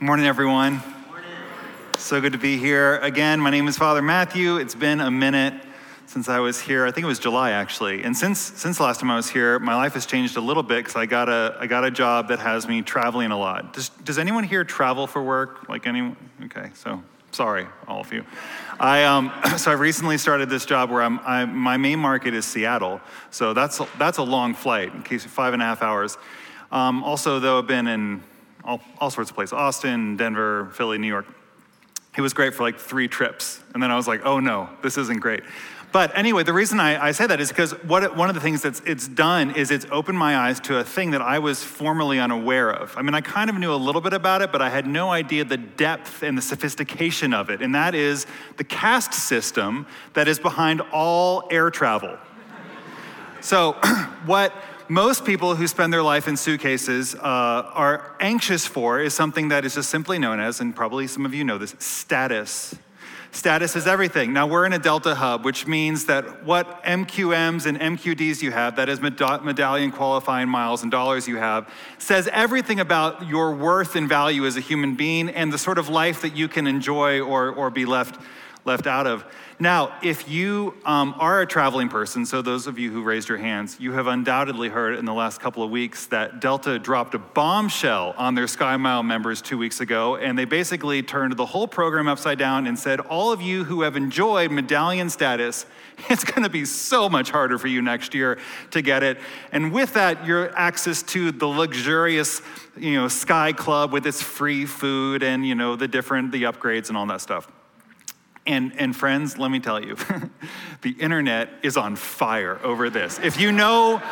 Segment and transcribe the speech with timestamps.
[0.00, 0.80] Morning, everyone.
[1.96, 3.40] So good to be here again.
[3.40, 4.58] My name is Father Matthew.
[4.58, 5.60] It's been a minute
[6.06, 6.86] since I was here.
[6.86, 8.04] I think it was July actually.
[8.04, 10.84] And since since last time I was here, my life has changed a little bit
[10.84, 13.72] because I got a I got a job that has me traveling a lot.
[13.72, 15.68] Does Does anyone here travel for work?
[15.68, 16.16] Like anyone?
[16.44, 17.02] Okay, so
[17.32, 18.24] sorry, all of you.
[18.78, 22.44] I um, so I recently started this job where I'm I, my main market is
[22.44, 23.00] Seattle.
[23.32, 26.18] So that's that's a long flight, in case five and a half hours.
[26.70, 28.22] Um, also, though, I've been in
[28.68, 31.26] all, all sorts of places: Austin, Denver, Philly, New York.
[32.16, 33.60] It was great for like three trips.
[33.74, 35.42] And then I was like, oh no, this isn't great.
[35.90, 38.62] But anyway, the reason I, I say that is because what one of the things
[38.62, 42.18] that it's done is it's opened my eyes to a thing that I was formerly
[42.18, 42.94] unaware of.
[42.96, 45.10] I mean, I kind of knew a little bit about it, but I had no
[45.10, 47.62] idea the depth and the sophistication of it.
[47.62, 48.26] And that is
[48.58, 52.18] the caste system that is behind all air travel.
[53.40, 53.72] So,
[54.26, 54.52] what
[54.88, 59.64] most people who spend their life in suitcases uh, are anxious for is something that
[59.64, 62.74] is just simply known as, and probably some of you know this, status.
[63.30, 64.32] Status is everything.
[64.32, 68.76] Now, we're in a Delta hub, which means that what MQMs and MQDs you have,
[68.76, 74.08] that is medallion qualifying miles and dollars you have, says everything about your worth and
[74.08, 77.50] value as a human being and the sort of life that you can enjoy or,
[77.50, 78.18] or be left,
[78.64, 79.26] left out of.
[79.60, 83.38] Now, if you um, are a traveling person, so those of you who raised your
[83.38, 87.18] hands, you have undoubtedly heard in the last couple of weeks that Delta dropped a
[87.18, 92.06] bombshell on their SkyMile members two weeks ago, and they basically turned the whole program
[92.06, 95.66] upside down and said, All of you who have enjoyed medallion status,
[96.08, 98.38] it's going to be so much harder for you next year
[98.70, 99.18] to get it.
[99.50, 102.42] And with that, your access to the luxurious
[102.76, 106.90] you know, Sky Club with its free food and, you know, the different, the upgrades
[106.90, 107.50] and all that stuff.
[108.48, 109.96] And, and friends, let me tell you,
[110.80, 113.20] the internet is on fire over this.
[113.22, 114.02] If you know,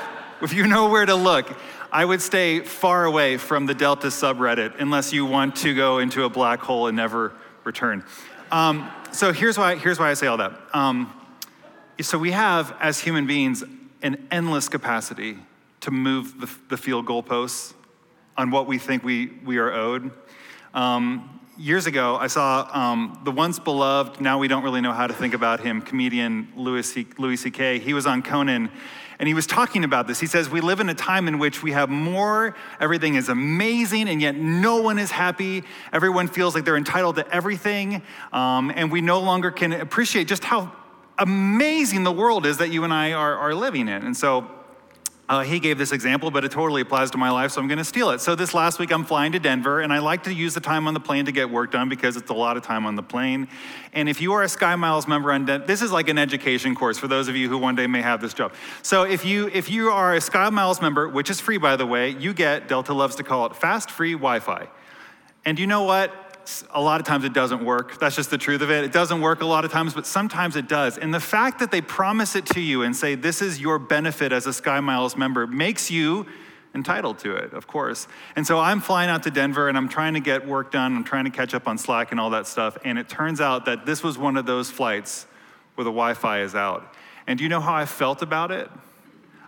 [0.42, 1.58] if you know where to look,
[1.90, 6.24] I would stay far away from the Delta subreddit unless you want to go into
[6.24, 7.32] a black hole and never
[7.64, 8.04] return.
[8.52, 10.52] Um, so here's why, here's why I say all that.
[10.74, 11.12] Um,
[12.02, 13.64] so we have, as human beings,
[14.02, 15.38] an endless capacity
[15.80, 17.72] to move the, the field goalposts
[18.36, 20.10] on what we think we, we are owed.
[20.74, 25.06] Um, years ago, I saw um, the once beloved, now we don't really know how
[25.06, 27.78] to think about him, comedian Louis, C- Louis C.K.
[27.78, 28.70] He was on Conan,
[29.18, 30.20] and he was talking about this.
[30.20, 34.08] He says, We live in a time in which we have more, everything is amazing,
[34.08, 35.64] and yet no one is happy.
[35.92, 38.02] Everyone feels like they're entitled to everything,
[38.32, 40.72] um, and we no longer can appreciate just how
[41.18, 44.02] amazing the world is that you and I are, are living in.
[44.02, 44.50] And so,
[45.28, 47.78] uh, he gave this example, but it totally applies to my life, so I'm going
[47.78, 48.20] to steal it.
[48.20, 50.86] So, this last week, I'm flying to Denver, and I like to use the time
[50.86, 53.02] on the plane to get work done because it's a lot of time on the
[53.02, 53.48] plane.
[53.92, 56.96] And if you are a SkyMiles member on Denver, this is like an education course
[56.96, 58.52] for those of you who one day may have this job.
[58.82, 62.10] So, if you, if you are a SkyMiles member, which is free, by the way,
[62.10, 64.68] you get, Delta loves to call it fast free Wi Fi.
[65.44, 66.12] And you know what?
[66.70, 67.98] A lot of times it doesn't work.
[67.98, 68.84] That's just the truth of it.
[68.84, 70.98] It doesn't work a lot of times, but sometimes it does.
[70.98, 74.32] And the fact that they promise it to you and say, this is your benefit
[74.32, 76.26] as a SkyMiles member, makes you
[76.74, 78.06] entitled to it, of course.
[78.36, 80.94] And so I'm flying out to Denver and I'm trying to get work done.
[80.94, 82.76] I'm trying to catch up on Slack and all that stuff.
[82.84, 85.26] And it turns out that this was one of those flights
[85.74, 86.94] where the Wi Fi is out.
[87.26, 88.70] And do you know how I felt about it?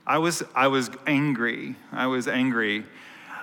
[0.06, 1.76] I was, I was angry.
[1.92, 2.84] I was angry.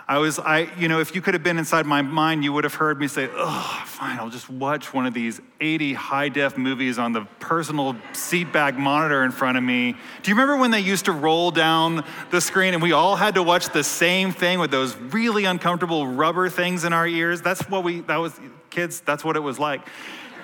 [0.07, 2.63] I was, I, you know, if you could have been inside my mind, you would
[2.63, 6.59] have heard me say, oh, fine, I'll just watch one of these 80 high def
[6.59, 9.93] movies on the personal seat back monitor in front of me.
[10.21, 13.33] Do you remember when they used to roll down the screen and we all had
[13.33, 17.41] to watch the same thing with those really uncomfortable rubber things in our ears?
[17.41, 18.39] That's what we, that was,
[18.69, 19.81] kids, that's what it was like.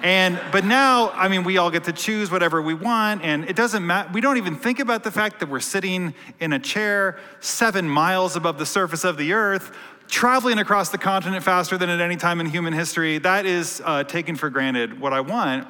[0.01, 3.55] And but now, I mean, we all get to choose whatever we want, and it
[3.55, 4.09] doesn't matter.
[4.11, 8.35] We don't even think about the fact that we're sitting in a chair seven miles
[8.35, 12.39] above the surface of the earth, traveling across the continent faster than at any time
[12.39, 13.19] in human history.
[13.19, 14.99] That is uh, taken for granted.
[14.99, 15.67] What I want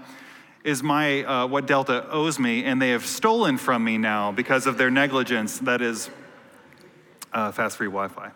[0.63, 4.65] is my uh, what Delta owes me, and they have stolen from me now because
[4.65, 5.59] of their negligence.
[5.59, 6.09] That is
[7.33, 8.31] uh, fast free Wi-Fi.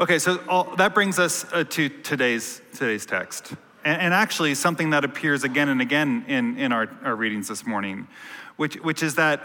[0.00, 3.54] Okay, so all, that brings us uh, to today's today's text
[3.86, 7.64] and, and actually something that appears again and again in, in our, our readings this
[7.64, 8.08] morning,
[8.56, 9.40] which, which is that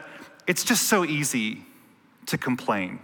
[0.48, 1.64] it's just so easy
[2.26, 3.00] to complain.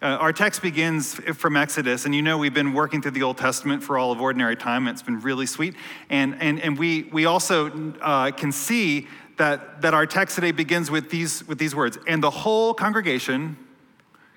[0.00, 3.36] Uh, our text begins from Exodus, and you know we've been working through the Old
[3.36, 5.74] Testament for all of ordinary time, it's been really sweet.
[6.08, 9.08] And, and, and we, we also uh, can see
[9.38, 13.56] that, that our text today begins with these, with these words And the whole congregation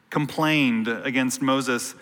[0.09, 1.93] complained against Moses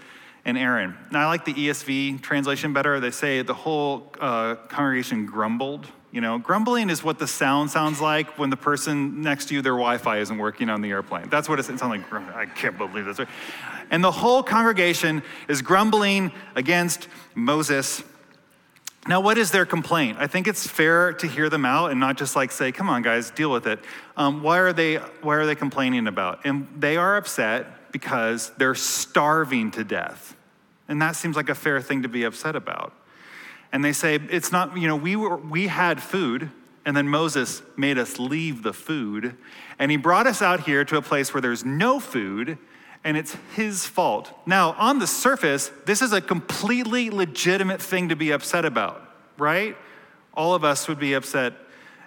[0.45, 0.97] and Aaron.
[1.11, 2.99] Now, I like the ESV translation better.
[2.99, 5.87] They say the whole uh, congregation grumbled.
[6.11, 9.61] You know, grumbling is what the sound sounds like when the person next to you,
[9.61, 11.29] their Wi Fi isn't working on the airplane.
[11.29, 12.13] That's what it sounds like.
[12.13, 13.19] I can't believe this.
[13.89, 18.03] and the whole congregation is grumbling against Moses.
[19.07, 20.17] Now, what is their complaint?
[20.19, 23.01] I think it's fair to hear them out and not just like say, come on,
[23.01, 23.79] guys, deal with it.
[24.15, 26.41] Um, why, are they, why are they complaining about?
[26.45, 30.35] And they are upset because they're starving to death.
[30.89, 32.91] And that seems like a fair thing to be upset about.
[33.71, 36.51] And they say, it's not, you know, we, were, we had food,
[36.85, 39.37] and then Moses made us leave the food,
[39.79, 42.57] and he brought us out here to a place where there's no food,
[43.03, 44.31] and it's his fault.
[44.45, 49.01] Now, on the surface, this is a completely legitimate thing to be upset about,
[49.37, 49.77] right?
[50.33, 51.53] All of us would be upset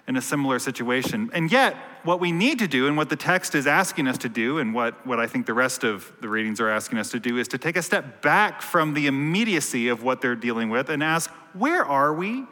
[0.07, 1.29] in a similar situation.
[1.33, 4.29] And yet, what we need to do, and what the text is asking us to
[4.29, 7.19] do, and what, what I think the rest of the readings are asking us to
[7.19, 10.89] do, is to take a step back from the immediacy of what they're dealing with
[10.89, 12.45] and ask, where are we?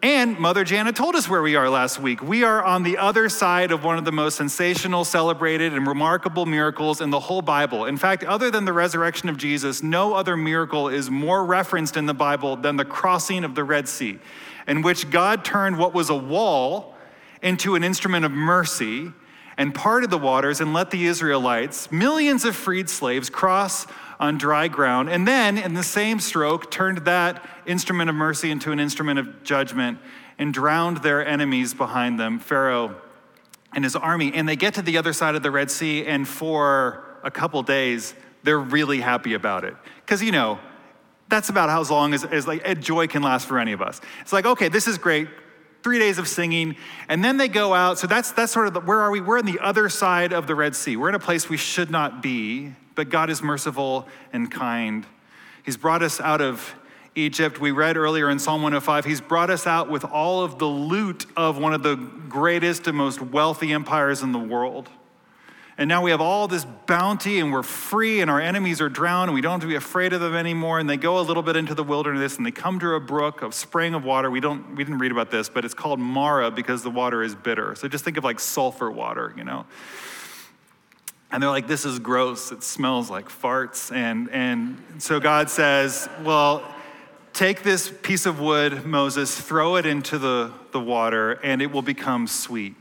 [0.00, 2.22] And Mother Jana told us where we are last week.
[2.22, 6.46] We are on the other side of one of the most sensational, celebrated, and remarkable
[6.46, 7.84] miracles in the whole Bible.
[7.84, 12.06] In fact, other than the resurrection of Jesus, no other miracle is more referenced in
[12.06, 14.20] the Bible than the crossing of the Red Sea,
[14.68, 16.94] in which God turned what was a wall
[17.42, 19.12] into an instrument of mercy
[19.56, 23.86] and parted the waters and let the Israelites, millions of freed slaves, cross
[24.20, 25.08] on dry ground.
[25.08, 29.42] And then, in the same stroke, turned that instrument of mercy into an instrument of
[29.42, 29.98] judgment
[30.38, 32.94] and drowned their enemies behind them, Pharaoh
[33.72, 34.32] and his army.
[34.32, 37.62] And they get to the other side of the Red Sea, and for a couple
[37.62, 38.14] days,
[38.44, 39.74] they're really happy about it.
[40.04, 40.58] Because, you know,
[41.28, 44.00] that's about how long as, as like joy can last for any of us.
[44.20, 45.28] It's like, okay, this is great
[45.82, 46.76] three days of singing,
[47.08, 47.98] and then they go out.
[47.98, 49.20] So that's, that's sort of the, where are we?
[49.20, 50.96] We're on the other side of the Red Sea.
[50.96, 55.06] We're in a place we should not be, but God is merciful and kind.
[55.64, 56.74] He's brought us out of
[57.14, 57.60] Egypt.
[57.60, 61.26] We read earlier in Psalm 105, He's brought us out with all of the loot
[61.36, 64.88] of one of the greatest and most wealthy empires in the world.
[65.78, 69.28] And now we have all this bounty and we're free and our enemies are drowned
[69.28, 70.80] and we don't have to be afraid of them anymore.
[70.80, 73.42] And they go a little bit into the wilderness and they come to a brook,
[73.42, 74.28] a spring of water.
[74.28, 77.36] We, don't, we didn't read about this, but it's called Mara because the water is
[77.36, 77.76] bitter.
[77.76, 79.66] So just think of like sulfur water, you know.
[81.30, 82.50] And they're like, this is gross.
[82.50, 83.94] It smells like farts.
[83.94, 86.64] And, and so God says, well,
[87.32, 91.82] take this piece of wood, Moses, throw it into the, the water, and it will
[91.82, 92.74] become sweet.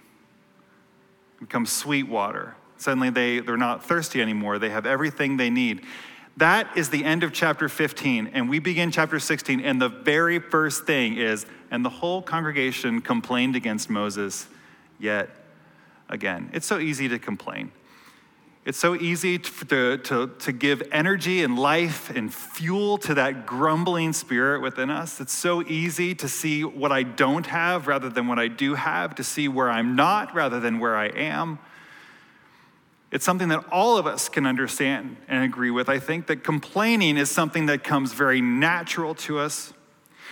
[1.40, 2.56] Become sweet water.
[2.78, 4.60] Suddenly they, they're not thirsty anymore.
[4.60, 5.84] They have everything they need.
[6.38, 8.32] That is the end of chapter 15.
[8.34, 9.62] And we begin chapter 16.
[9.62, 14.48] And the very first thing is, and the whole congregation complained against Moses
[15.00, 15.30] yet
[16.10, 16.50] again.
[16.54, 17.72] It's so easy to complain.
[18.66, 24.12] It's so easy to, to, to, give energy and life and fuel to that grumbling
[24.12, 25.22] spirit within us.
[25.22, 29.16] It's so easy to see what I don't have rather than what I do have,
[29.16, 31.60] to see where I'm not rather than where I am.
[33.12, 35.88] It's something that all of us can understand and agree with.
[35.88, 39.74] I think that complaining is something that comes very natural to us.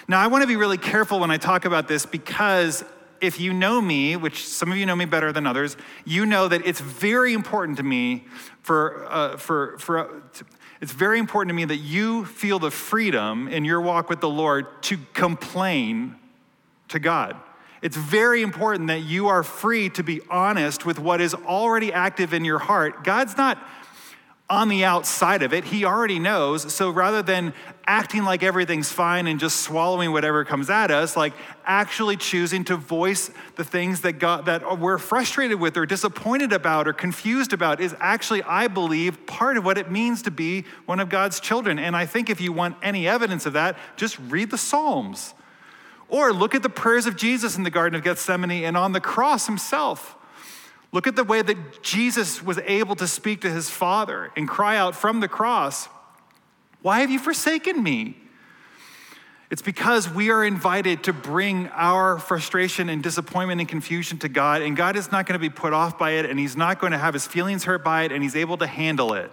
[0.07, 2.83] Now, I want to be really careful when I talk about this because
[3.21, 6.47] if you know me, which some of you know me better than others, you know
[6.47, 8.25] that it's very important to me
[8.61, 10.19] for, uh, for, for uh,
[10.81, 14.29] it's very important to me that you feel the freedom in your walk with the
[14.29, 16.15] Lord to complain
[16.89, 17.37] to God.
[17.85, 22.33] It's very important that you are free to be honest with what is already active
[22.33, 23.03] in your heart.
[23.03, 23.63] God's not
[24.49, 26.73] on the outside of it, He already knows.
[26.73, 27.53] So rather than
[27.85, 32.75] acting like everything's fine and just swallowing whatever comes at us, like actually choosing to
[32.75, 37.79] voice the things that God that we're frustrated with or disappointed about or confused about
[37.79, 41.77] is actually, I believe, part of what it means to be one of God's children.
[41.77, 45.35] And I think if you want any evidence of that, just read the Psalms.
[46.09, 49.01] Or look at the prayers of Jesus in the Garden of Gethsemane and on the
[49.01, 50.15] cross himself.
[50.91, 54.77] Look at the way that Jesus was able to speak to his Father and cry
[54.77, 55.89] out from the cross,
[56.81, 58.17] Why have you forsaken me?
[59.51, 64.61] It's because we are invited to bring our frustration and disappointment and confusion to God,
[64.61, 66.93] and God is not going to be put off by it, and He's not going
[66.93, 69.31] to have His feelings hurt by it, and He's able to handle it.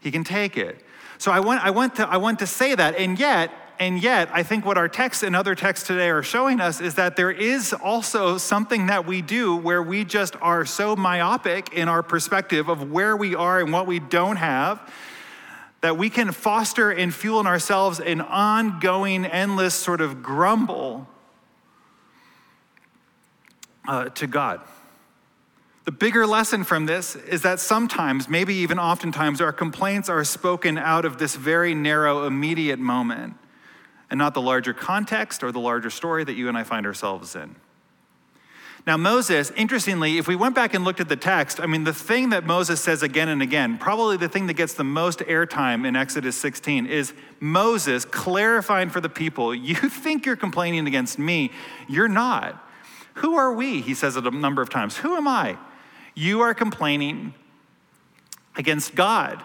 [0.00, 0.84] He can take it.
[1.16, 3.50] So I want, I want, to, I want to say that, and yet,
[3.82, 6.94] and yet, I think what our text and other texts today are showing us is
[6.94, 11.88] that there is also something that we do where we just are so myopic in
[11.88, 14.80] our perspective of where we are and what we don't have
[15.80, 21.08] that we can foster and fuel in ourselves an ongoing, endless sort of grumble
[23.88, 24.60] uh, to God.
[25.86, 30.78] The bigger lesson from this is that sometimes, maybe even oftentimes, our complaints are spoken
[30.78, 33.34] out of this very narrow, immediate moment
[34.12, 37.34] and not the larger context or the larger story that you and I find ourselves
[37.34, 37.56] in.
[38.86, 41.94] Now, Moses, interestingly, if we went back and looked at the text, I mean, the
[41.94, 45.86] thing that Moses says again and again, probably the thing that gets the most airtime
[45.86, 51.50] in Exodus 16, is Moses clarifying for the people, You think you're complaining against me.
[51.88, 52.62] You're not.
[53.14, 53.80] Who are we?
[53.80, 54.98] He says it a number of times.
[54.98, 55.56] Who am I?
[56.14, 57.32] You are complaining
[58.56, 59.42] against God.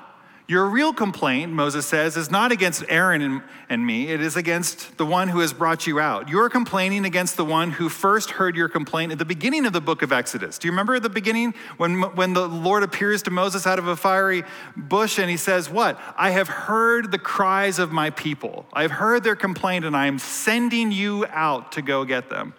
[0.49, 5.05] Your real complaint, Moses says, is not against Aaron and, me, it is against the
[5.05, 6.29] one who has brought you out.
[6.29, 9.81] You're complaining against the one who first heard your complaint at the beginning of the
[9.81, 10.57] book of Exodus.
[10.57, 13.87] Do you remember at the beginning when, when the Lord appears to Moses out of
[13.87, 14.45] a fiery
[14.77, 15.99] bush and he says, What?
[16.15, 18.65] I have heard the cries of my people.
[18.71, 22.53] I have heard their complaint and I am sending you out to go get them.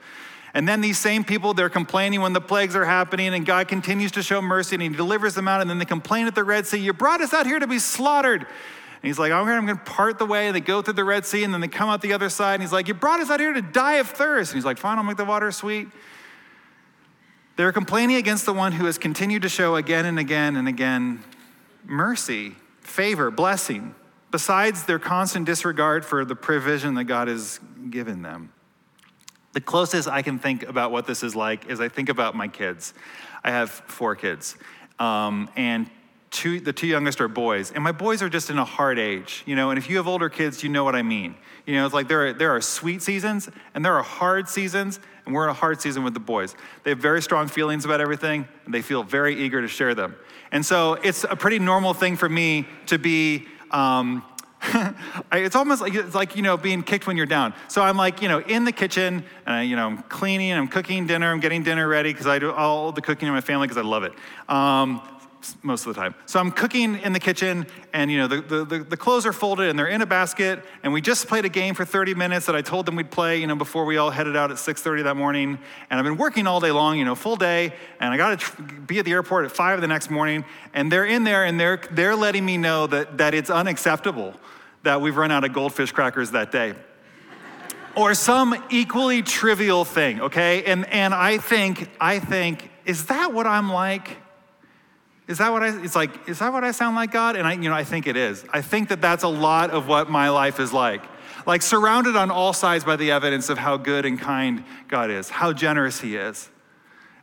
[0.54, 4.12] And then these same people, they're complaining when the plagues are happening, and God continues
[4.12, 5.60] to show mercy and He delivers them out.
[5.60, 7.78] And then they complain at the Red Sea, You brought us out here to be
[7.78, 8.42] slaughtered.
[8.42, 10.46] And He's like, I'm going to part the way.
[10.46, 12.54] And they go through the Red Sea, and then they come out the other side.
[12.54, 14.52] And He's like, You brought us out here to die of thirst.
[14.52, 15.88] And He's like, Fine, I'll make the water sweet.
[17.56, 21.24] They're complaining against the one who has continued to show again and again and again
[21.84, 23.94] mercy, favor, blessing,
[24.30, 27.58] besides their constant disregard for the provision that God has
[27.90, 28.52] given them.
[29.58, 32.46] The closest I can think about what this is like is I think about my
[32.46, 32.94] kids.
[33.42, 34.54] I have four kids,
[35.00, 35.90] um, and
[36.30, 39.42] two, the two youngest are boys, and my boys are just in a hard age,
[39.46, 39.70] you know.
[39.70, 41.34] And if you have older kids, you know what I mean.
[41.66, 45.00] You know, it's like there are, there are sweet seasons and there are hard seasons,
[45.26, 46.54] and we're in a hard season with the boys.
[46.84, 50.14] They have very strong feelings about everything, and they feel very eager to share them.
[50.52, 54.22] And so it's a pretty normal thing for me to be um,
[55.32, 57.54] it's almost like it's like you know being kicked when you're down.
[57.68, 60.68] So I'm like you know in the kitchen, and I, you know I'm cleaning, I'm
[60.68, 63.66] cooking dinner, I'm getting dinner ready because I do all the cooking in my family
[63.66, 64.12] because I love it.
[64.48, 65.02] Um,
[65.62, 66.14] most of the time.
[66.26, 69.70] So I'm cooking in the kitchen, and you know the, the, the, clothes are folded
[69.70, 70.60] and they're in a basket.
[70.82, 73.40] And we just played a game for 30 minutes that I told them we'd play,
[73.40, 75.58] you know, before we all headed out at 6:30 that morning.
[75.90, 77.72] And I've been working all day long, you know, full day.
[78.00, 80.44] And I got to be at the airport at five the next morning.
[80.75, 84.34] And they're in there, and they're they're letting me know that that it's unacceptable
[84.88, 86.75] that we've run out of goldfish crackers that day.
[87.95, 90.64] or some equally trivial thing, okay?
[90.64, 94.16] And, and I think, I think, is that what I'm like?
[95.26, 97.37] Is that what I, it's like, is that what I sound like, God?
[97.37, 98.47] And I, you know, I think it is.
[98.50, 101.02] I think that that's a lot of what my life is like.
[101.45, 105.28] Like surrounded on all sides by the evidence of how good and kind God is,
[105.28, 106.49] how generous He is.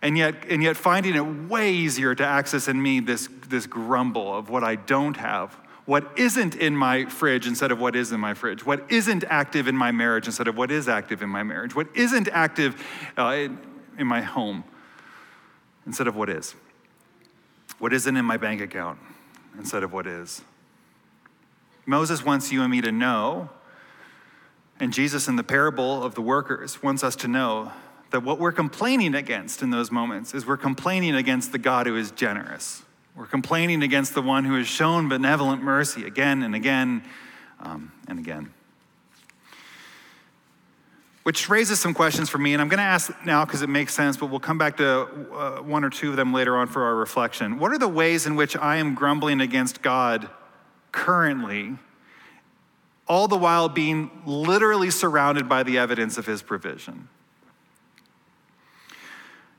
[0.03, 4.37] And yet, and yet finding it way easier to access in me this, this grumble
[4.37, 8.19] of what I don't have, what isn't in my fridge instead of what is in
[8.19, 11.43] my fridge, what isn't active in my marriage instead of what is active in my
[11.43, 12.83] marriage, what isn't active
[13.17, 13.59] uh, in,
[13.99, 14.63] in my home
[15.85, 16.55] instead of what is,
[17.77, 18.97] what isn't in my bank account
[19.57, 20.41] instead of what is.
[21.85, 23.49] Moses wants you and me to know,
[24.79, 27.71] and Jesus in the parable of the workers wants us to know
[28.09, 31.95] that what we're complaining against in those moments is we're complaining against the God who
[31.95, 32.81] is generous
[33.15, 37.03] we're complaining against the one who has shown benevolent mercy again and again
[37.61, 38.53] um, and again.
[41.23, 43.95] Which raises some questions for me, and I'm going to ask now because it makes
[43.95, 46.83] sense, but we'll come back to uh, one or two of them later on for
[46.83, 47.57] our reflection.
[47.57, 50.29] What are the ways in which I am grumbling against God
[50.91, 51.77] currently,
[53.07, 57.07] all the while being literally surrounded by the evidence of His provision?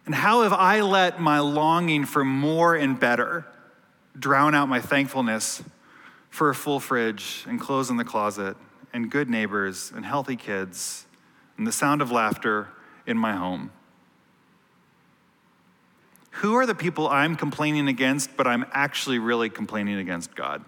[0.07, 3.45] And how have I let my longing for more and better
[4.19, 5.63] drown out my thankfulness
[6.31, 8.57] for a full fridge and clothes in the closet
[8.93, 11.07] and good neighbors and healthy kids
[11.59, 12.69] and the sound of laughter
[13.05, 13.73] in my home?
[16.31, 20.65] Who are the people I'm complaining against, but I'm actually really complaining against God?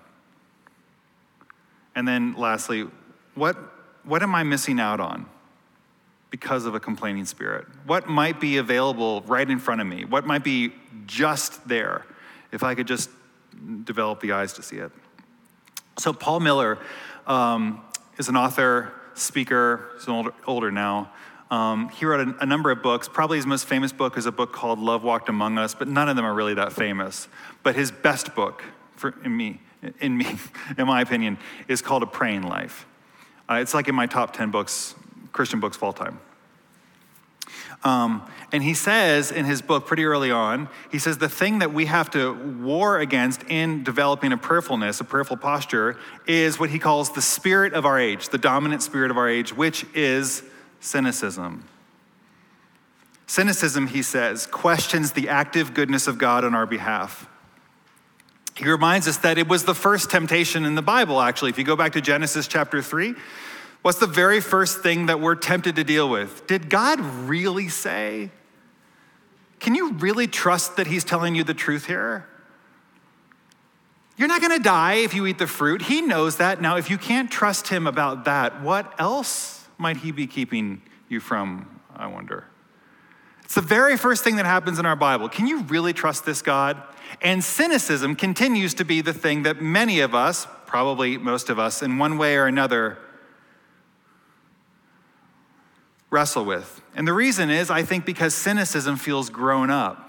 [1.95, 2.88] And then lastly,
[3.35, 3.57] what,
[4.02, 5.26] what am I missing out on?
[6.30, 7.66] Because of a complaining spirit?
[7.87, 10.04] What might be available right in front of me?
[10.04, 10.73] What might be
[11.06, 12.04] just there
[12.52, 13.11] if I could just
[13.85, 14.92] develop the eyes to see it?
[15.99, 16.78] So, Paul Miller
[17.26, 17.82] um,
[18.18, 21.11] is an author, speaker, he's older, older now.
[21.50, 23.08] Um, he wrote a, a, number of books.
[23.08, 26.08] Probably his most famous book is a book called Love Walked Among Us, but none
[26.08, 27.26] of them are really that famous.
[27.62, 28.62] But his best book,
[28.97, 29.61] for, in me,
[29.99, 30.26] in me,
[30.78, 32.87] in my opinion, is called A Praying Life.
[33.49, 34.94] Uh, it's like in my top 10 books
[35.32, 36.20] Christian books of all time.
[37.85, 41.73] Um, and he says in his book pretty early on, he says the thing that
[41.73, 46.78] we have to war against in developing a prayerfulness, a prayerful posture, is what he
[46.78, 50.42] calls the spirit of our age, the dominant spirit of our age, which is
[50.80, 51.64] cynicism.
[53.28, 57.28] Cynicism, he says, questions the active goodness of God on our behalf.
[58.56, 61.50] He reminds us that it was the first temptation in the Bible, actually.
[61.50, 63.14] If you go back to Genesis chapter 3,
[63.82, 66.47] What's the very first thing that we're tempted to deal with?
[66.47, 68.30] Did God really say?
[69.61, 72.26] can you really trust that he's telling you the truth here?
[74.16, 75.82] You're not to die if you eat the fruit.
[75.82, 76.61] He knows that.
[76.61, 81.20] Now, if you can't trust him about that, what else might he be keeping you
[81.20, 82.44] from, I wonder?
[83.44, 85.28] It's the very first thing that happens in our Bible.
[85.28, 86.82] Can you really trust this God?
[87.23, 91.80] And cynicism continues to be the thing that many of us, probably most of us,
[91.80, 92.99] in one way or another,
[96.10, 96.82] wrestle with.
[96.94, 100.04] And the reason is, I think, because cynicism feels grown up.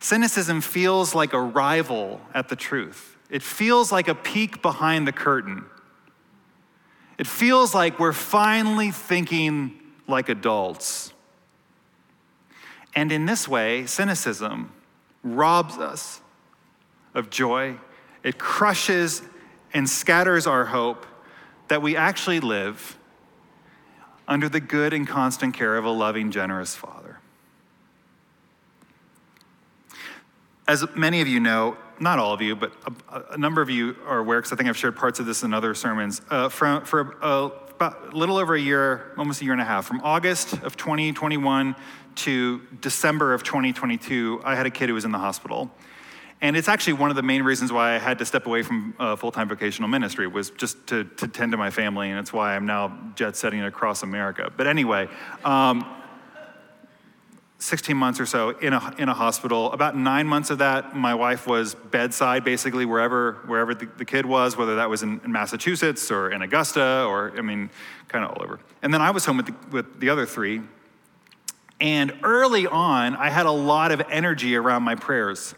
[0.00, 3.16] Cynicism feels like a rival at the truth.
[3.30, 5.64] It feels like a peek behind the curtain.
[7.16, 11.12] It feels like we're finally thinking like adults.
[12.94, 14.72] And in this way, cynicism
[15.22, 16.20] robs us
[17.14, 17.76] of joy.
[18.22, 19.22] It crushes
[19.72, 21.06] and scatters our hope
[21.68, 22.98] that we actually live
[24.26, 27.18] under the good and constant care of a loving, generous Father.
[30.66, 32.72] As many of you know, not all of you, but
[33.08, 35.42] a, a number of you are aware, because I think I've shared parts of this
[35.42, 39.44] in other sermons, uh, from, for a, about a little over a year, almost a
[39.44, 41.76] year and a half, from August of 2021
[42.16, 45.70] to December of 2022, I had a kid who was in the hospital.
[46.44, 48.94] And it's actually one of the main reasons why I had to step away from
[48.98, 52.54] uh, full-time vocational ministry was just to, to tend to my family, and it's why
[52.54, 54.52] I'm now jet setting across America.
[54.54, 55.08] But anyway,
[55.42, 55.86] um,
[57.60, 59.72] 16 months or so in a, in a hospital.
[59.72, 64.26] About nine months of that, my wife was bedside, basically wherever wherever the, the kid
[64.26, 67.70] was, whether that was in, in, Massachusetts or in Augusta or I mean,
[68.08, 68.60] kind of all over.
[68.82, 70.60] And then I was home with the, with the other three.
[71.80, 75.54] And early on, I had a lot of energy around my prayers.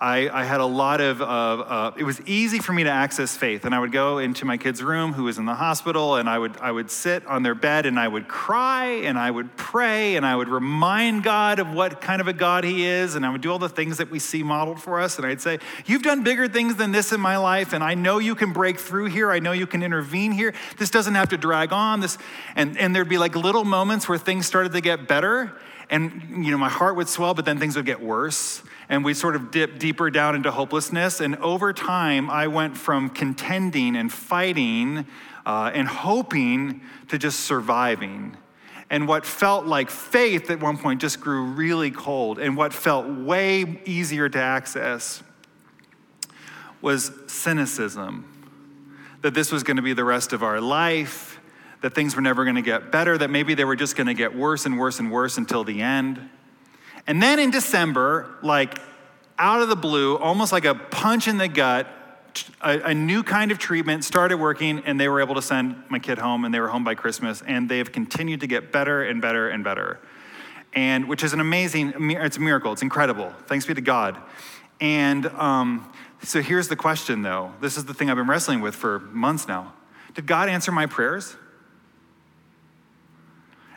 [0.00, 3.64] I, I had a lot of, uh, it was easy for me to access faith.
[3.64, 6.38] And I would go into my kid's room who was in the hospital, and I
[6.38, 10.14] would, I would sit on their bed and I would cry and I would pray
[10.14, 13.16] and I would remind God of what kind of a God He is.
[13.16, 15.16] And I would do all the things that we see modeled for us.
[15.16, 18.18] And I'd say, You've done bigger things than this in my life, and I know
[18.18, 19.32] you can break through here.
[19.32, 20.54] I know you can intervene here.
[20.76, 22.00] This doesn't have to drag on.
[22.00, 22.18] This,
[22.54, 25.52] and, and there'd be like little moments where things started to get better.
[25.90, 29.14] And, you know, my heart would swell, but then things would get worse and we
[29.14, 31.20] sort of dip deeper down into hopelessness.
[31.20, 35.06] And over time, I went from contending and fighting
[35.44, 38.36] uh, and hoping to just surviving.
[38.90, 42.38] And what felt like faith at one point just grew really cold.
[42.38, 45.22] And what felt way easier to access
[46.80, 48.34] was cynicism
[49.20, 51.37] that this was going to be the rest of our life,
[51.80, 54.14] that things were never going to get better, that maybe they were just going to
[54.14, 56.28] get worse and worse and worse until the end.
[57.06, 58.78] And then in December, like
[59.38, 61.86] out of the blue, almost like a punch in the gut,
[62.60, 65.98] a, a, new kind of treatment started working, and they were able to send my
[65.98, 69.02] kid home, and they were home by Christmas, and they have continued to get better
[69.02, 69.98] and better and better.
[70.74, 73.32] And which is an amazing, it's a miracle, it's incredible.
[73.46, 74.18] Thanks be to God.
[74.80, 75.90] And um,
[76.22, 77.52] so here's the question though.
[77.60, 79.72] This is the thing I've been wrestling with for months now.
[80.14, 81.36] Did God answer my prayers?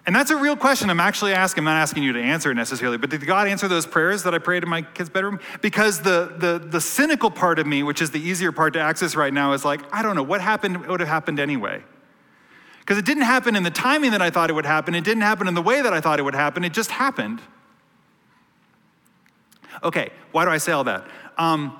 [0.07, 1.61] And that's a real question I'm actually asking.
[1.61, 4.33] I'm not asking you to answer it necessarily, but did God answer those prayers that
[4.33, 5.39] I prayed in my kid's bedroom?
[5.61, 9.15] Because the, the, the cynical part of me, which is the easier part to access
[9.15, 11.83] right now, is like, I don't know, what happened would have happened anyway.
[12.79, 15.21] Because it didn't happen in the timing that I thought it would happen, it didn't
[15.21, 17.39] happen in the way that I thought it would happen, it just happened.
[19.83, 21.05] Okay, why do I say all that?
[21.37, 21.79] Um,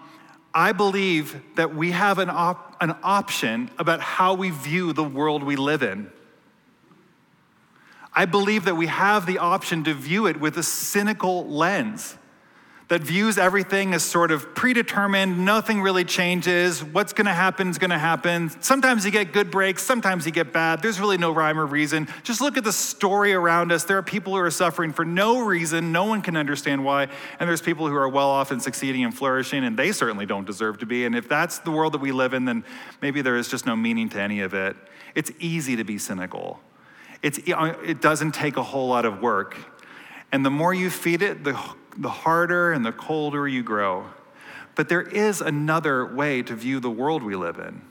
[0.54, 5.44] I believe that we have an, op- an option about how we view the world
[5.44, 6.12] we live in.
[8.14, 12.18] I believe that we have the option to view it with a cynical lens
[12.92, 17.98] that views everything as sort of predetermined, nothing really changes, what's gonna happen is gonna
[17.98, 18.52] happen.
[18.62, 20.82] Sometimes you get good breaks, sometimes you get bad.
[20.82, 22.10] There's really no rhyme or reason.
[22.24, 23.86] Just look at the story around us.
[23.86, 27.08] There are people who are suffering for no reason, no one can understand why,
[27.40, 30.46] and there's people who are well off and succeeding and flourishing, and they certainly don't
[30.46, 31.06] deserve to be.
[31.06, 32.66] And if that's the world that we live in, then
[33.02, 34.76] maybe there is just no meaning to any of it.
[35.16, 36.60] It's easy to be cynical.
[37.22, 39.56] It's, it doesn't take a whole lot of work.
[40.32, 41.60] And the more you feed it, the,
[41.98, 44.08] the harder and the colder you grow.
[44.76, 47.82] But there is another way to view the world we live in.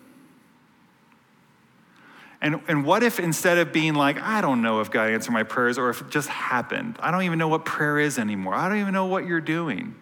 [2.43, 5.43] And, and what if instead of being like, I don't know if God answered my
[5.43, 8.69] prayers or if it just happened, I don't even know what prayer is anymore, I
[8.69, 9.95] don't even know what you're doing.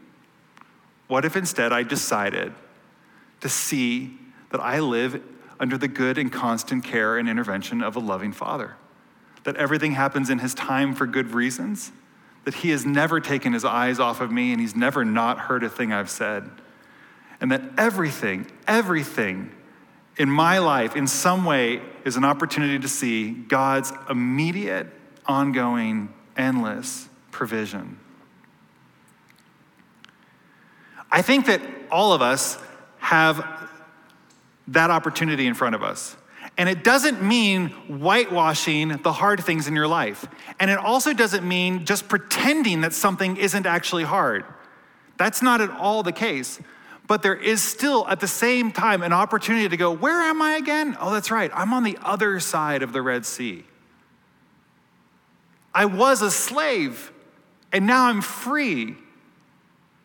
[1.09, 2.55] What if instead I decided
[3.41, 4.17] to see
[4.51, 5.21] that I live
[5.59, 8.77] under the good and constant care and intervention of a loving Father?
[9.49, 11.91] That everything happens in His time for good reasons,
[12.45, 15.65] that He has never taken His eyes off of me and He's never not heard
[15.65, 16.51] a thing I've said,
[17.41, 19.51] and that everything, everything
[20.19, 24.89] in my life, in some way, is an opportunity to see God's immediate,
[25.25, 27.99] ongoing, endless provision.
[31.11, 32.59] I think that all of us
[32.99, 33.47] have
[34.67, 36.19] that opportunity in front of us.
[36.59, 40.27] And it doesn't mean whitewashing the hard things in your life.
[40.59, 44.45] And it also doesn't mean just pretending that something isn't actually hard.
[45.19, 46.61] That's not at all the case.
[47.07, 50.57] But there is still, at the same time, an opportunity to go, Where am I
[50.57, 50.97] again?
[51.01, 51.51] Oh, that's right.
[51.55, 53.65] I'm on the other side of the Red Sea.
[55.73, 57.13] I was a slave,
[57.73, 58.97] and now I'm free.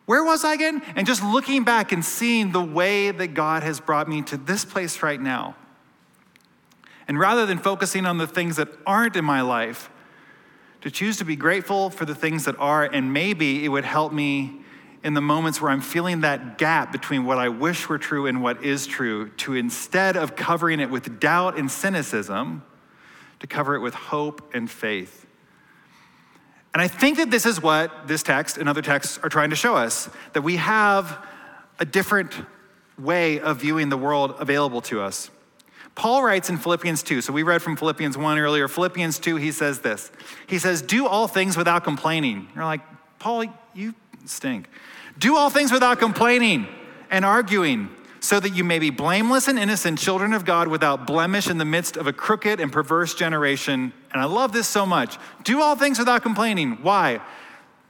[0.06, 0.82] Where was I again?
[0.94, 4.64] And just looking back and seeing the way that God has brought me to this
[4.64, 5.56] place right now.
[7.06, 9.90] And rather than focusing on the things that aren't in my life,
[10.80, 14.12] to choose to be grateful for the things that are, and maybe it would help
[14.12, 14.60] me
[15.02, 18.42] in the moments where I'm feeling that gap between what I wish were true and
[18.42, 22.62] what is true, to instead of covering it with doubt and cynicism,
[23.40, 25.26] to cover it with hope and faith.
[26.72, 29.56] And I think that this is what this text and other texts are trying to
[29.56, 31.24] show us that we have
[31.78, 32.34] a different
[32.98, 35.30] way of viewing the world available to us.
[35.94, 38.66] Paul writes in Philippians 2, so we read from Philippians 1 earlier.
[38.66, 40.10] Philippians 2, he says this
[40.46, 42.48] He says, Do all things without complaining.
[42.54, 42.80] You're like,
[43.18, 43.44] Paul,
[43.74, 43.94] you
[44.24, 44.68] stink.
[45.18, 46.66] Do all things without complaining
[47.10, 47.90] and arguing
[48.24, 51.64] so that you may be blameless and innocent children of God without blemish in the
[51.64, 53.92] midst of a crooked and perverse generation.
[54.12, 55.18] And I love this so much.
[55.44, 56.78] Do all things without complaining.
[56.80, 57.20] Why?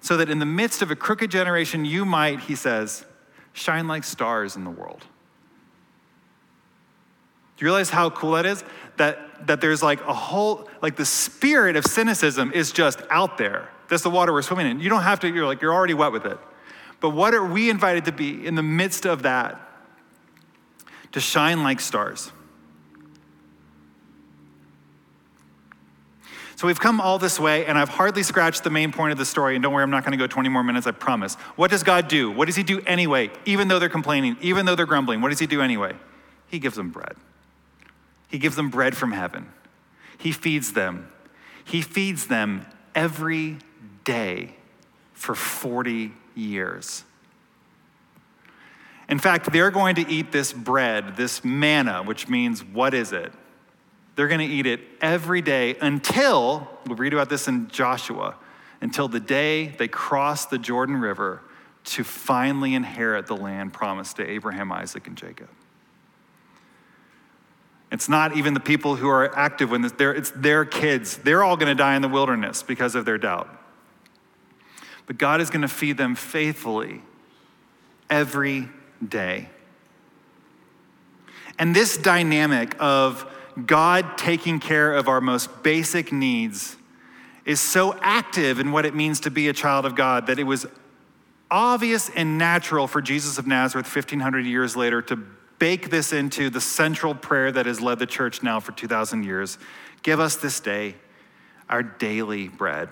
[0.00, 3.06] So that in the midst of a crooked generation, you might, he says,
[3.52, 5.04] shine like stars in the world.
[7.56, 8.64] Do you realize how cool that is?
[8.96, 13.68] That, that there's like a whole, like the spirit of cynicism is just out there.
[13.88, 14.80] That's the water we're swimming in.
[14.80, 16.38] You don't have to, you're like, you're already wet with it.
[17.00, 19.60] But what are we invited to be in the midst of that?
[21.14, 22.32] to shine like stars.
[26.56, 29.24] So we've come all this way, and I've hardly scratched the main point of the
[29.24, 29.54] story.
[29.54, 31.36] And don't worry, I'm not going to go 20 more minutes, I promise.
[31.54, 32.32] What does God do?
[32.32, 33.30] What does He do anyway?
[33.44, 35.92] Even though they're complaining, even though they're grumbling, what does He do anyway?
[36.48, 37.14] He gives them bread.
[38.34, 39.46] He gives them bread from heaven.
[40.18, 41.08] He feeds them.
[41.64, 43.58] He feeds them every
[44.02, 44.56] day
[45.12, 47.04] for 40 years.
[49.08, 53.32] In fact, they're going to eat this bread, this manna, which means what is it?
[54.16, 58.34] They're going to eat it every day until, we'll read about this in Joshua,
[58.80, 61.40] until the day they cross the Jordan River
[61.84, 65.50] to finally inherit the land promised to Abraham, Isaac, and Jacob.
[67.94, 71.16] It's not even the people who are active when it's their kids.
[71.18, 73.48] They're all going to die in the wilderness because of their doubt.
[75.06, 77.02] But God is going to feed them faithfully
[78.10, 78.68] every
[79.06, 79.48] day.
[81.56, 83.32] And this dynamic of
[83.64, 86.76] God taking care of our most basic needs
[87.44, 90.44] is so active in what it means to be a child of God that it
[90.44, 90.66] was
[91.48, 95.16] obvious and natural for Jesus of Nazareth 1500 years later to
[95.58, 99.58] bake this into the central prayer that has led the church now for 2000 years.
[100.02, 100.96] Give us this day
[101.68, 102.88] our daily bread.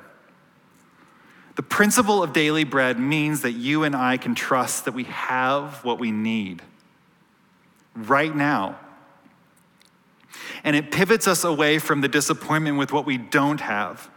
[1.54, 5.84] The principle of daily bread means that you and I can trust that we have
[5.84, 6.62] what we need
[7.94, 8.78] right now.
[10.64, 14.10] And it pivots us away from the disappointment with what we don't have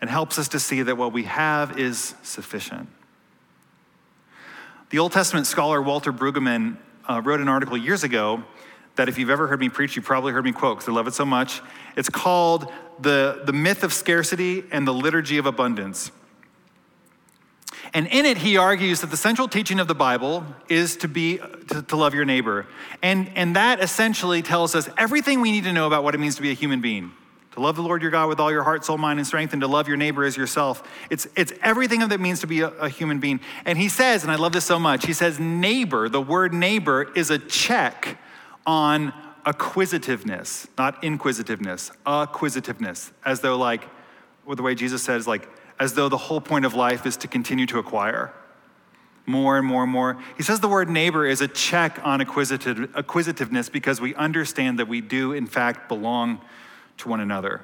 [0.00, 2.88] and helps us to see that what we have is sufficient.
[4.90, 8.42] The Old Testament scholar Walter Brueggemann uh, wrote an article years ago
[8.96, 11.06] that if you've ever heard me preach, you probably heard me quote because I love
[11.06, 11.60] it so much.
[11.96, 16.12] It's called the, the Myth of Scarcity and the Liturgy of Abundance.
[17.92, 21.38] And in it, he argues that the central teaching of the Bible is to be
[21.68, 22.66] to, to, love your neighbor.
[23.02, 26.36] And, and that essentially tells us everything we need to know about what it means
[26.36, 27.12] to be a human being.
[27.54, 29.62] To love the Lord your God with all your heart, soul, mind, and strength, and
[29.62, 30.82] to love your neighbor as yourself.
[31.08, 33.38] It's, it's everything that means to be a, a human being.
[33.64, 37.12] And he says, and I love this so much, he says, neighbor, the word neighbor
[37.14, 38.18] is a check
[38.66, 39.12] on
[39.46, 43.84] acquisitiveness, not inquisitiveness, acquisitiveness, as though, like,
[44.44, 47.28] well, the way Jesus says, like, as though the whole point of life is to
[47.28, 48.32] continue to acquire
[49.26, 50.18] more and more and more.
[50.36, 54.88] He says the word neighbor is a check on acquisitive, acquisitiveness because we understand that
[54.88, 56.40] we do, in fact, belong
[56.98, 57.62] to one another.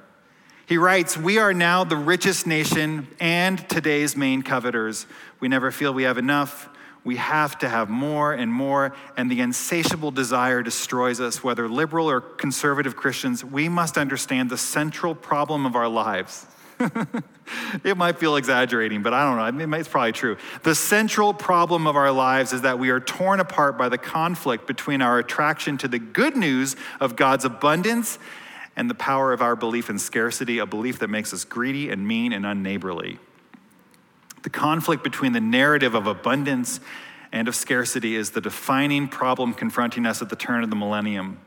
[0.66, 5.06] He writes, We are now the richest nation and today's main coveters.
[5.40, 6.68] We never feel we have enough.
[7.02, 11.42] We have to have more and more, and the insatiable desire destroys us.
[11.42, 16.46] Whether liberal or conservative Christians, we must understand the central problem of our lives
[17.84, 19.76] it might feel exaggerating, but I don't know.
[19.76, 20.36] It's probably true.
[20.62, 24.66] The central problem of our lives is that we are torn apart by the conflict
[24.66, 28.18] between our attraction to the good news of God's abundance
[28.80, 32.08] and the power of our belief in scarcity, a belief that makes us greedy and
[32.08, 33.18] mean and unneighborly.
[34.42, 36.80] The conflict between the narrative of abundance
[37.30, 41.40] and of scarcity is the defining problem confronting us at the turn of the millennium.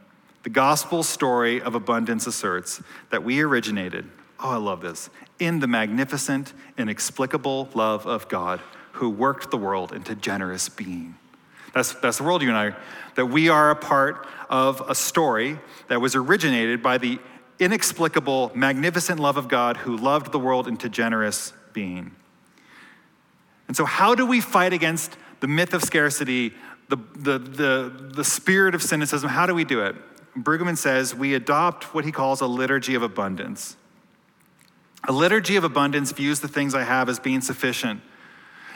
[0.44, 4.08] The gospel story of abundance asserts that we originated,
[4.40, 8.60] oh, I love this, in the magnificent, inexplicable love of God
[8.92, 11.16] who worked the world into generous being.
[11.74, 12.76] That's, that's the world you and I,
[13.16, 17.20] that we are a part of a story that was originated by the
[17.60, 22.16] inexplicable, magnificent love of God who loved the world into generous being.
[23.68, 26.54] And so, how do we fight against the myth of scarcity,
[26.90, 29.30] the, the, the, the spirit of cynicism?
[29.30, 29.96] How do we do it?
[30.38, 33.78] Brueggemann says we adopt what he calls a liturgy of abundance.
[35.08, 38.02] A liturgy of abundance views the things I have as being sufficient,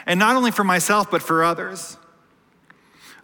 [0.05, 1.97] and not only for myself, but for others.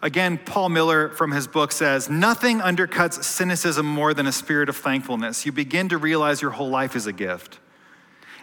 [0.04, 4.76] Again, Paul Miller from his book says, Nothing undercuts cynicism more than a spirit of
[4.76, 5.46] thankfulness.
[5.46, 7.58] You begin to realize your whole life is a gift.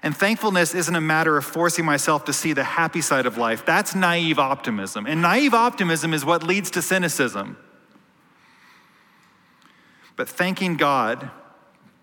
[0.02, 3.64] And thankfulness isn't a matter of forcing myself to see the happy side of life.
[3.64, 5.06] That's naive optimism.
[5.06, 7.58] And naive optimism is what leads to cynicism.
[10.16, 11.30] But thanking God,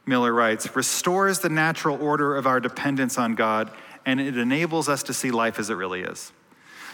[0.07, 3.73] Miller writes, restores the natural order of our dependence on God
[4.07, 6.33] and it enables us to see life as it really is.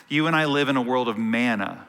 [0.09, 1.87] You and I live in a world of manna.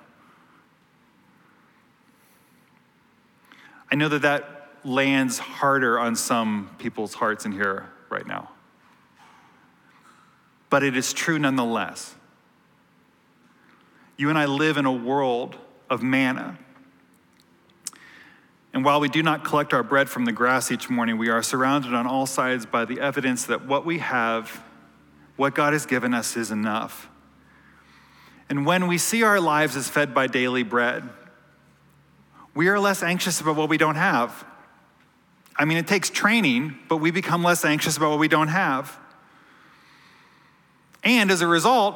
[3.96, 8.50] I know that that lands harder on some people's hearts in here right now
[10.76, 12.16] but it is true nonetheless.
[14.18, 15.56] You and I live in a world
[15.90, 16.58] of manna.
[18.74, 21.42] And while we do not collect our bread from the grass each morning, we are
[21.42, 24.62] surrounded on all sides by the evidence that what we have,
[25.38, 27.08] what God has given us, is enough.
[28.50, 31.08] And when we see our lives as fed by daily bread,
[32.56, 34.46] we are less anxious about what we don't have.
[35.58, 38.98] I mean, it takes training, but we become less anxious about what we don't have.
[41.04, 41.96] And as a result,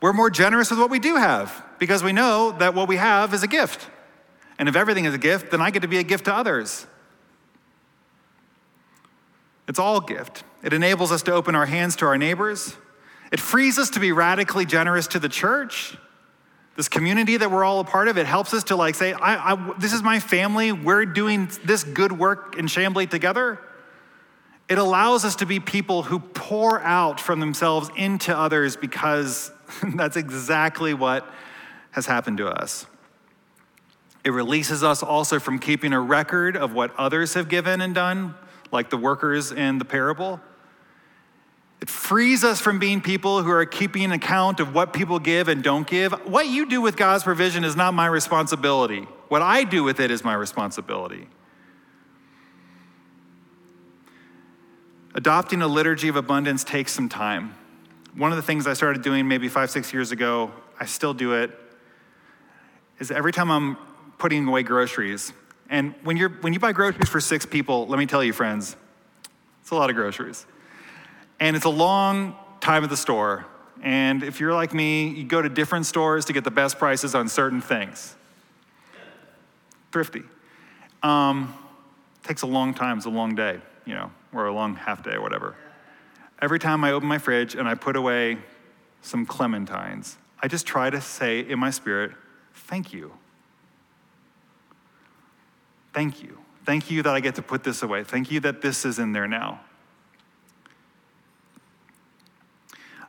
[0.00, 3.32] we're more generous with what we do have because we know that what we have
[3.32, 3.88] is a gift.
[4.58, 6.86] And if everything is a gift, then I get to be a gift to others.
[9.68, 10.44] It's all gift.
[10.62, 12.76] It enables us to open our hands to our neighbors.
[13.32, 15.96] It frees us to be radically generous to the church.
[16.76, 19.52] This community that we're all a part of, it helps us to like say, I,
[19.52, 20.72] I, this is my family.
[20.72, 23.60] We're doing this good work in Chamblee together.
[24.68, 29.52] It allows us to be people who pour out from themselves into others because
[29.94, 31.28] that's exactly what
[31.92, 32.86] has happened to us.
[34.24, 38.34] It releases us also from keeping a record of what others have given and done,
[38.72, 40.40] like the workers in the parable.
[41.84, 45.48] It frees us from being people who are keeping an account of what people give
[45.48, 46.14] and don't give.
[46.26, 49.02] What you do with God's provision is not my responsibility.
[49.28, 51.28] What I do with it is my responsibility.
[55.14, 57.54] Adopting a liturgy of abundance takes some time.
[58.14, 61.34] One of the things I started doing maybe five, six years ago, I still do
[61.34, 61.50] it,
[62.98, 63.76] is every time I'm
[64.16, 65.34] putting away groceries,
[65.68, 68.74] and when, you're, when you buy groceries for six people, let me tell you, friends,
[69.60, 70.46] it's a lot of groceries.
[71.40, 73.46] And it's a long time at the store.
[73.82, 77.14] And if you're like me, you go to different stores to get the best prices
[77.14, 78.14] on certain things.
[79.92, 80.22] Thrifty.
[81.02, 81.54] Um,
[82.22, 85.12] takes a long time, it's a long day, you know or a long half day
[85.12, 85.54] or whatever.
[86.42, 88.38] Every time I open my fridge and I put away
[89.00, 92.12] some clementines, I just try to say in my spirit,
[92.52, 93.12] thank you.
[95.94, 96.38] Thank you.
[96.64, 98.04] Thank you that I get to put this away.
[98.04, 99.60] Thank you that this is in there now.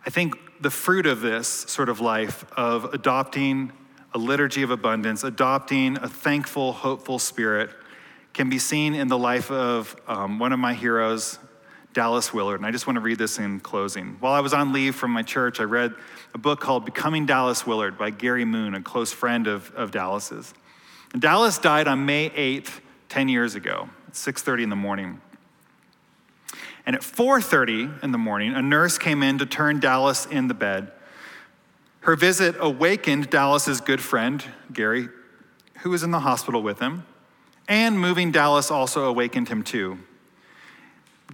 [0.05, 3.71] I think the fruit of this sort of life of adopting
[4.13, 7.71] a liturgy of abundance, adopting a thankful, hopeful spirit,
[8.33, 11.39] can be seen in the life of um, one of my heroes,
[11.93, 12.59] Dallas Willard.
[12.59, 14.17] And I just want to read this in closing.
[14.19, 15.93] While I was on leave from my church, I read
[16.33, 20.53] a book called Becoming Dallas Willard by Gary Moon, a close friend of, of Dallas's.
[21.13, 25.19] And Dallas died on May 8th, 10 years ago, at 6.30 in the morning.
[26.85, 30.53] And at 4.30 in the morning, a nurse came in to turn Dallas in the
[30.53, 30.91] bed.
[32.01, 35.09] Her visit awakened Dallas's good friend, Gary,
[35.79, 37.05] who was in the hospital with him.
[37.67, 39.97] And moving Dallas also awakened him too.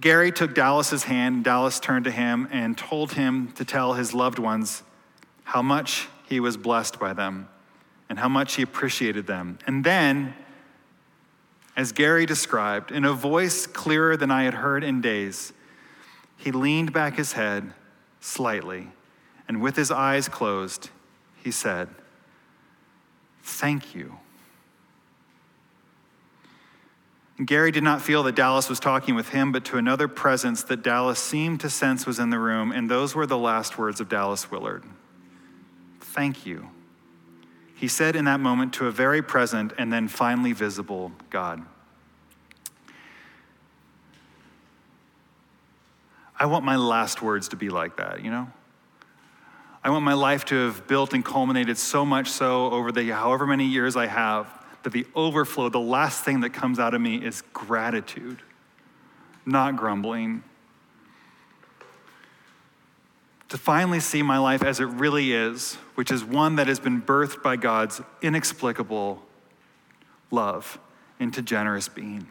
[0.00, 4.38] Gary took Dallas's hand, Dallas turned to him and told him to tell his loved
[4.38, 4.82] ones
[5.44, 7.48] how much he was blessed by them
[8.08, 9.58] and how much he appreciated them.
[9.66, 10.34] And then,
[11.76, 15.52] as Gary described, in a voice clearer than I had heard in days,
[16.36, 17.72] he leaned back his head
[18.20, 18.88] slightly,
[19.48, 20.90] and with his eyes closed,
[21.42, 21.88] he said,
[23.42, 24.18] Thank you.
[27.44, 30.82] Gary did not feel that Dallas was talking with him, but to another presence that
[30.82, 34.08] Dallas seemed to sense was in the room, and those were the last words of
[34.08, 34.84] Dallas Willard.
[36.00, 36.68] Thank you.
[37.82, 41.66] He said in that moment to a very present and then finally visible God.
[46.38, 48.46] I want my last words to be like that, you know?
[49.82, 53.48] I want my life to have built and culminated so much so over the however
[53.48, 54.46] many years I have
[54.84, 58.42] that the overflow, the last thing that comes out of me is gratitude,
[59.44, 60.44] not grumbling.
[63.48, 67.00] To finally see my life as it really is, which is one that has been
[67.00, 69.22] birthed by God's inexplicable
[70.30, 70.78] love
[71.20, 72.26] into generous being.